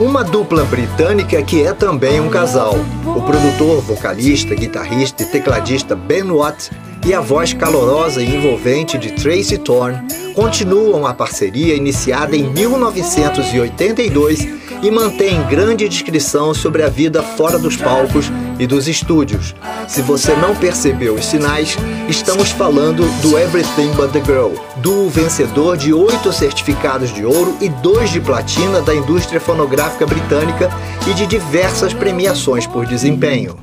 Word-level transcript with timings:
Uma 0.00 0.24
dupla 0.24 0.64
britânica 0.64 1.40
que 1.40 1.62
é 1.62 1.72
também 1.72 2.20
um 2.20 2.28
casal. 2.28 2.74
O 3.06 3.22
produtor, 3.22 3.80
vocalista, 3.80 4.52
guitarrista 4.52 5.22
e 5.22 5.26
tecladista 5.26 5.94
Ben 5.94 6.32
Watt 6.32 6.72
e 7.06 7.14
a 7.14 7.20
voz 7.20 7.52
calorosa 7.52 8.20
e 8.20 8.34
envolvente 8.34 8.98
de 8.98 9.12
Tracy 9.12 9.56
Thorn 9.58 9.96
continuam 10.34 11.06
a 11.06 11.14
parceria 11.14 11.76
iniciada 11.76 12.36
em 12.36 12.42
1982 12.50 14.48
e 14.82 14.90
mantém 14.90 15.40
grande 15.44 15.88
descrição 15.88 16.52
sobre 16.52 16.82
a 16.82 16.88
vida 16.88 17.22
fora 17.22 17.56
dos 17.56 17.76
palcos 17.76 18.32
e 18.58 18.66
dos 18.66 18.88
estúdios. 18.88 19.54
Se 19.88 20.02
você 20.02 20.34
não 20.34 20.54
percebeu 20.54 21.14
os 21.14 21.24
sinais, 21.24 21.76
estamos 22.08 22.50
falando 22.50 23.04
do 23.20 23.38
Everything 23.38 23.90
But 23.92 24.12
The 24.12 24.24
Girl, 24.24 24.52
do 24.76 25.08
vencedor 25.08 25.76
de 25.76 25.92
oito 25.92 26.32
certificados 26.32 27.12
de 27.12 27.24
ouro 27.24 27.56
e 27.60 27.68
dois 27.68 28.10
de 28.10 28.20
platina 28.20 28.80
da 28.82 28.94
indústria 28.94 29.40
fonográfica 29.40 30.06
britânica 30.06 30.70
e 31.08 31.14
de 31.14 31.26
diversas 31.26 31.92
premiações 31.92 32.66
por 32.66 32.86
desempenho. 32.86 33.58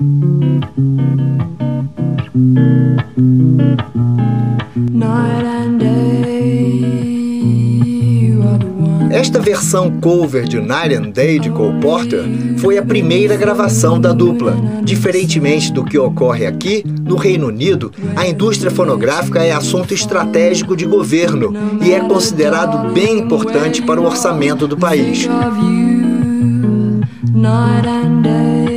Esta 9.31 9.39
versão 9.39 9.89
cover 10.01 10.43
de 10.43 10.59
Night 10.59 10.93
and 10.93 11.11
Day 11.11 11.39
de 11.39 11.49
Cole 11.49 11.79
Porter 11.79 12.25
foi 12.57 12.77
a 12.77 12.83
primeira 12.83 13.37
gravação 13.37 13.97
da 13.97 14.11
dupla. 14.11 14.57
Diferentemente 14.83 15.71
do 15.71 15.85
que 15.85 15.97
ocorre 15.97 16.45
aqui, 16.45 16.83
no 17.05 17.15
Reino 17.15 17.47
Unido, 17.47 17.93
a 18.13 18.27
indústria 18.27 18.69
fonográfica 18.69 19.41
é 19.41 19.53
assunto 19.53 19.93
estratégico 19.93 20.75
de 20.75 20.85
governo 20.85 21.53
e 21.81 21.93
é 21.93 22.01
considerado 22.01 22.91
bem 22.91 23.19
importante 23.19 23.81
para 23.81 24.01
o 24.01 24.05
orçamento 24.05 24.67
do 24.67 24.75
país. 24.75 25.29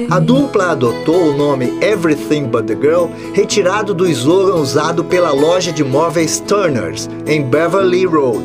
A 0.08 0.20
dupla 0.20 0.70
adotou 0.70 1.32
o 1.32 1.36
nome 1.36 1.76
Everything 1.82 2.44
But 2.44 2.66
The 2.66 2.76
Girl, 2.80 3.06
retirado 3.32 3.92
do 3.92 4.06
slogan 4.06 4.60
usado 4.60 5.02
pela 5.02 5.32
loja 5.32 5.72
de 5.72 5.82
móveis 5.82 6.38
Turners, 6.38 7.10
em 7.26 7.42
Beverly 7.42 8.06
Road. 8.06 8.44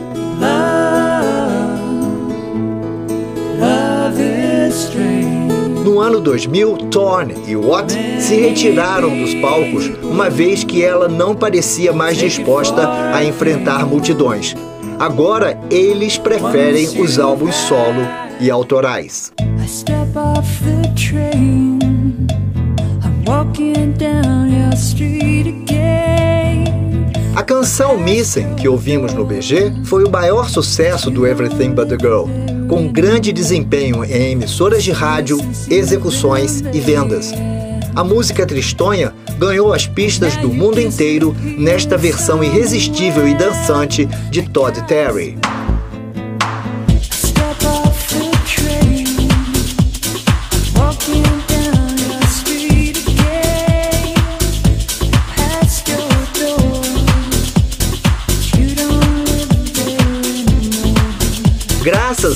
No 5.99 6.05
ano 6.05 6.21
2000, 6.21 6.77
Thorne 6.89 7.35
e 7.45 7.57
Watt 7.57 7.91
se 8.21 8.33
retiraram 8.35 9.09
dos 9.19 9.33
palcos, 9.35 9.91
uma 10.01 10.29
vez 10.29 10.63
que 10.63 10.81
ela 10.81 11.09
não 11.09 11.35
parecia 11.35 11.91
mais 11.91 12.15
disposta 12.15 12.89
a 13.13 13.21
enfrentar 13.21 13.85
multidões. 13.85 14.55
Agora, 14.97 15.59
eles 15.69 16.17
preferem 16.17 16.87
os 17.01 17.19
álbuns 17.19 17.53
solo 17.53 17.99
e 18.39 18.49
autorais. 18.49 19.33
A 27.35 27.43
canção 27.43 27.97
Missing, 27.97 28.55
que 28.55 28.69
ouvimos 28.69 29.13
no 29.13 29.25
BG, 29.25 29.73
foi 29.83 30.05
o 30.05 30.09
maior 30.09 30.49
sucesso 30.49 31.11
do 31.11 31.27
Everything 31.27 31.71
But 31.71 31.89
The 31.89 31.97
Girl 31.99 32.58
com 32.69 32.87
grande 32.87 33.33
desempenho 33.33 34.05
em 34.05 34.31
emissoras 34.31 34.83
de 34.83 34.91
rádio, 34.91 35.39
execuções 35.69 36.61
e 36.71 36.79
vendas. 36.79 37.33
A 37.95 38.03
música 38.03 38.45
Tristonha 38.45 39.11
ganhou 39.39 39.73
as 39.73 39.87
pistas 39.87 40.37
do 40.37 40.49
mundo 40.53 40.79
inteiro 40.79 41.35
nesta 41.57 41.97
versão 41.97 42.43
irresistível 42.43 43.27
e 43.27 43.33
dançante 43.33 44.05
de 44.29 44.43
Todd 44.43 44.79
Terry. 44.87 45.35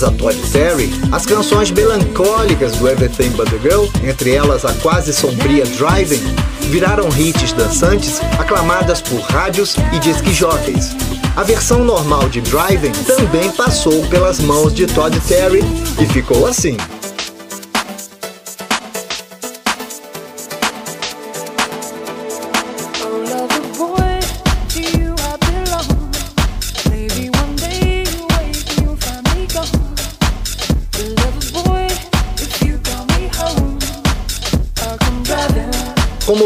A 0.04 0.12
Todd 0.12 0.38
Terry, 0.52 0.90
as 1.12 1.26
canções 1.26 1.72
melancólicas 1.72 2.74
do 2.74 2.88
Everything 2.88 3.30
But 3.32 3.50
The 3.50 3.58
Girl, 3.60 3.86
entre 4.04 4.34
elas 4.34 4.66
a 4.66 4.74
quase 4.76 5.14
sombria 5.14 5.66
Driving, 5.66 6.22
viraram 6.70 7.08
hits 7.18 7.54
dançantes 7.54 8.20
aclamadas 8.40 9.02
por 9.02 9.22
rádios 9.22 9.76
e 9.94 10.00
disc 10.00 10.26
jockeys. 10.32 10.96
A 11.36 11.44
versão 11.44 11.84
normal 11.84 12.30
de 12.30 12.42
Driving 12.42 12.92
também 13.06 13.52
passou 13.52 14.06
pelas 14.08 14.40
mãos 14.40 14.74
de 14.74 14.86
Todd 14.88 15.20
Terry 15.22 15.62
e 16.00 16.06
ficou 16.06 16.46
assim. 16.46 16.78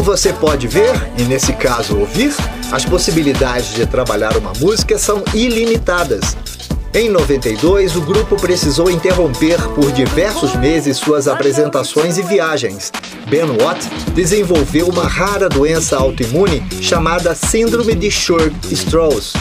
Você 0.07 0.31
pode 0.31 0.69
ver, 0.69 0.93
e 1.17 1.23
nesse 1.23 1.51
caso 1.51 1.97
ouvir, 1.97 2.33
as 2.71 2.85
possibilidades 2.85 3.73
de 3.73 3.85
trabalhar 3.85 4.37
uma 4.37 4.53
música 4.53 4.97
são 4.97 5.21
ilimitadas. 5.33 6.37
Em 6.97 7.09
92, 7.09 7.95
o 7.95 8.01
grupo 8.01 8.35
precisou 8.37 8.89
interromper 8.89 9.61
por 9.75 9.91
diversos 9.91 10.55
meses 10.55 10.97
suas 10.97 11.27
apresentações 11.27 12.17
e 12.17 12.23
viagens. 12.23 12.91
Ben 13.29 13.43
Watt 13.43 13.87
desenvolveu 14.15 14.87
uma 14.87 15.07
rara 15.07 15.47
doença 15.47 15.95
autoimune 15.95 16.63
chamada 16.81 17.35
Síndrome 17.35 17.93
de 17.93 18.09
Churg-Strauss 18.09 19.33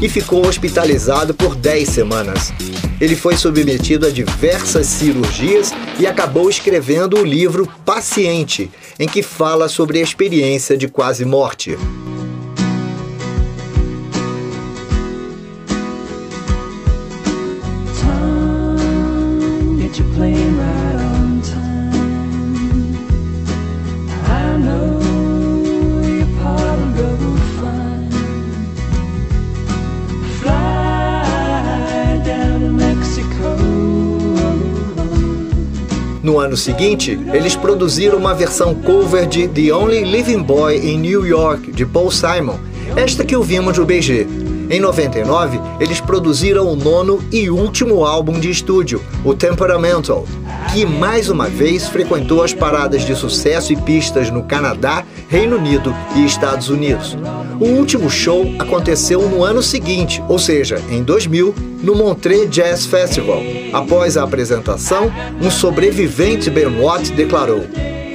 e 0.00 0.08
ficou 0.08 0.46
hospitalizado 0.46 1.34
por 1.34 1.56
10 1.56 1.88
semanas. 1.88 2.52
Ele 3.00 3.16
foi 3.16 3.36
submetido 3.36 4.06
a 4.06 4.10
diversas 4.10 4.86
cirurgias 4.86 5.72
e 5.98 6.06
acabou 6.06 6.48
escrevendo 6.48 7.18
o 7.18 7.24
livro 7.24 7.68
Paciente, 7.84 8.70
em 9.00 9.08
que 9.08 9.20
fala 9.20 9.68
sobre 9.68 9.98
a 9.98 10.02
experiência 10.02 10.76
de 10.76 10.86
quase 10.86 11.24
morte. 11.24 11.76
No 36.40 36.46
ano 36.46 36.56
seguinte, 36.56 37.20
eles 37.34 37.54
produziram 37.54 38.16
uma 38.16 38.32
versão 38.32 38.74
cover 38.74 39.26
de 39.26 39.46
The 39.46 39.74
Only 39.74 40.04
Living 40.04 40.42
Boy 40.42 40.78
in 40.78 40.96
New 40.96 41.26
York, 41.26 41.70
de 41.70 41.84
Paul 41.84 42.10
Simon, 42.10 42.58
esta 42.96 43.26
que 43.26 43.36
ouvimos 43.36 43.76
no 43.76 43.84
BG. 43.84 44.26
Em 44.70 44.80
99, 44.80 45.60
eles 45.78 46.00
produziram 46.00 46.66
o 46.66 46.74
nono 46.74 47.22
e 47.30 47.50
último 47.50 48.06
álbum 48.06 48.40
de 48.40 48.50
estúdio, 48.50 49.02
o 49.22 49.34
Temperamental, 49.34 50.24
que 50.72 50.86
mais 50.86 51.28
uma 51.28 51.46
vez 51.46 51.86
frequentou 51.88 52.42
as 52.42 52.54
paradas 52.54 53.04
de 53.04 53.14
sucesso 53.14 53.74
e 53.74 53.76
pistas 53.76 54.30
no 54.30 54.44
Canadá, 54.44 55.04
Reino 55.28 55.58
Unido 55.58 55.94
e 56.16 56.24
Estados 56.24 56.70
Unidos. 56.70 57.18
O 57.60 57.66
último 57.66 58.08
show 58.08 58.50
aconteceu 58.58 59.28
no 59.28 59.44
ano 59.44 59.62
seguinte, 59.62 60.24
ou 60.26 60.38
seja, 60.38 60.80
em 60.90 61.02
2000, 61.02 61.54
no 61.82 61.94
Montreux 61.94 62.48
Jazz 62.48 62.86
Festival. 62.86 63.42
Após 63.72 64.16
a 64.16 64.24
apresentação, 64.24 65.12
um 65.40 65.50
sobrevivente 65.50 66.50
Ben 66.50 66.80
Watt 66.80 67.12
declarou: 67.12 67.64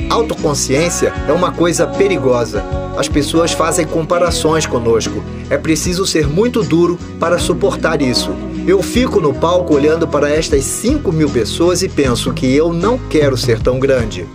Autoconsciência 0.09 1.13
é 1.27 1.31
uma 1.31 1.51
coisa 1.51 1.87
perigosa. 1.87 2.63
As 2.97 3.07
pessoas 3.07 3.51
fazem 3.51 3.85
comparações 3.85 4.65
conosco. 4.65 5.23
É 5.49 5.57
preciso 5.57 6.05
ser 6.05 6.27
muito 6.27 6.63
duro 6.63 6.97
para 7.19 7.39
suportar 7.39 8.01
isso. 8.01 8.31
Eu 8.67 8.81
fico 8.81 9.21
no 9.21 9.33
palco 9.33 9.75
olhando 9.75 10.07
para 10.07 10.29
estas 10.29 10.63
5 10.63 11.11
mil 11.11 11.29
pessoas 11.29 11.83
e 11.83 11.89
penso 11.89 12.33
que 12.33 12.53
eu 12.53 12.73
não 12.73 12.97
quero 12.97 13.37
ser 13.37 13.59
tão 13.59 13.79
grande. 13.79 14.25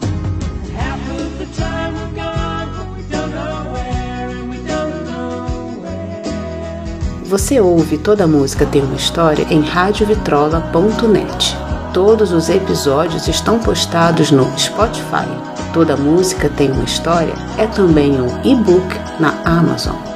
Você 7.30 7.60
ouve 7.60 7.96
toda 7.96 8.26
música 8.26 8.66
tem 8.66 8.82
uma 8.82 8.96
história 8.96 9.46
em 9.48 9.60
radiovitrola.net. 9.60 11.56
Todos 11.94 12.32
os 12.32 12.48
episódios 12.48 13.28
estão 13.28 13.60
postados 13.60 14.32
no 14.32 14.46
Spotify. 14.58 15.28
Toda 15.72 15.96
música 15.96 16.48
tem 16.48 16.72
uma 16.72 16.82
história 16.82 17.32
é 17.56 17.68
também 17.68 18.20
um 18.20 18.42
e-book 18.42 18.98
na 19.20 19.40
Amazon. 19.44 20.09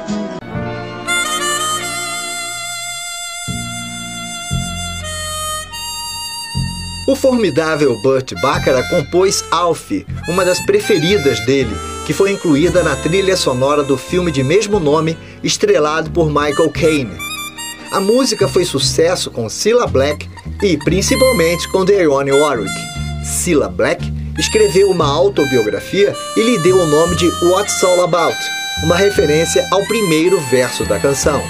O 7.07 7.15
formidável 7.15 7.95
Burt 8.01 8.33
Bacharach 8.41 8.89
compôs 8.89 9.43
Alfie, 9.51 10.07
uma 10.27 10.43
das 10.43 10.59
preferidas 10.65 11.39
dele, 11.45 11.75
que 12.03 12.13
foi 12.13 12.31
incluída 12.31 12.81
na 12.81 12.95
trilha 12.95 13.37
sonora 13.37 13.83
do 13.83 13.95
filme 13.95 14.31
de 14.31 14.43
mesmo 14.43 14.79
nome, 14.79 15.15
estrelado 15.43 16.09
por 16.09 16.27
Michael 16.27 16.71
Caine. 16.71 17.15
A 17.91 17.99
música 17.99 18.47
foi 18.47 18.65
sucesso 18.65 19.29
com 19.29 19.47
Cilla 19.47 19.85
Black 19.85 20.27
e 20.63 20.77
principalmente 20.77 21.67
com 21.69 21.85
Dionne 21.85 22.31
Warwick. 22.31 22.73
Cilla 23.23 23.69
Black 23.69 24.11
escreveu 24.35 24.89
uma 24.89 25.05
autobiografia 25.05 26.15
e 26.35 26.41
lhe 26.41 26.57
deu 26.57 26.77
o 26.77 26.87
nome 26.87 27.15
de 27.15 27.27
What's 27.45 27.83
All 27.83 28.03
About, 28.03 28.37
uma 28.83 28.95
referência 28.95 29.67
ao 29.71 29.85
primeiro 29.85 30.39
verso 30.49 30.83
da 30.85 30.99
canção. 30.99 31.43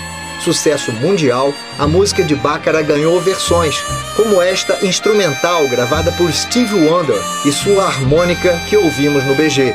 Sucesso 0.46 0.92
mundial, 0.92 1.52
a 1.80 1.88
música 1.88 2.24
de 2.24 2.36
Baccarat 2.36 2.86
ganhou 2.86 3.20
versões, 3.20 3.84
como 4.16 4.40
esta 4.40 4.86
instrumental 4.86 5.68
gravada 5.68 6.12
por 6.12 6.32
Steve 6.32 6.88
Wonder 6.88 7.20
e 7.44 7.52
sua 7.52 7.86
harmônica 7.86 8.56
que 8.70 8.78
ouvimos 8.78 9.24
no 9.24 9.34
BG, 9.34 9.74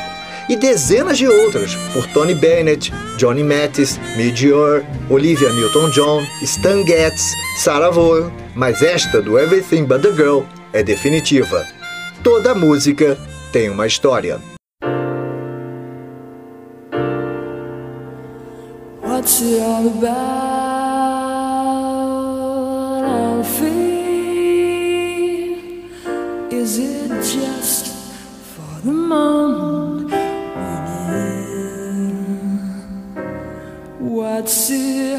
e 0.48 0.54
dezenas 0.54 1.18
de 1.18 1.26
outras 1.26 1.74
por 1.92 2.06
Tony 2.06 2.34
Bennett, 2.34 2.92
Johnny 3.18 3.42
Mathis, 3.42 3.98
Midge 4.16 4.52
Olivia 5.10 5.52
Newton-John, 5.52 6.24
Stan 6.42 6.86
Getz, 6.86 7.34
Sarah 7.56 7.90
Vaughan, 7.90 8.30
mas 8.54 8.80
esta 8.80 9.20
do 9.20 9.40
Everything 9.40 9.86
But 9.86 10.02
The 10.02 10.12
Girl 10.12 10.42
é 10.72 10.84
definitiva. 10.84 11.66
Toda 12.22 12.54
música 12.54 13.18
tem 13.50 13.70
uma 13.70 13.88
história. 13.88 14.40
What's 19.02 19.42
it 19.42 19.60
all 19.60 19.86
about, 19.86 20.49
Is 26.60 26.78
it 26.78 27.08
just 27.08 27.86
for 28.52 28.80
the 28.84 28.92
moment 28.92 30.10
we're 30.10 31.16
in? 31.16 32.20
What's 33.98 34.68
it 34.68 35.18